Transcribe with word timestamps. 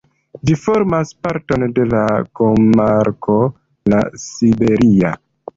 Ĝi 0.49 0.53
formas 0.61 1.11
parton 1.27 1.67
de 1.75 1.85
la 1.91 2.01
komarko 2.41 3.39
La 3.95 4.01
Siberia. 4.27 5.17